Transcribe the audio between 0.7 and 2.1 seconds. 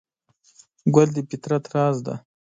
ګل د فطرت راز